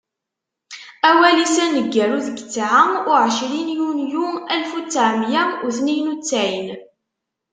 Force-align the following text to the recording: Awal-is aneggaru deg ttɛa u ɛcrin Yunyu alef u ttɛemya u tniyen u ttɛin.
Awal-is 1.09 1.55
aneggaru 1.65 2.17
deg 2.27 2.37
ttɛa 2.41 2.83
u 3.09 3.11
ɛcrin 3.25 3.67
Yunyu 3.77 4.25
alef 4.53 4.71
u 4.77 4.79
ttɛemya 4.83 5.43
u 5.65 5.67
tniyen 5.77 6.11
u 6.13 6.15
ttɛin. 6.17 6.67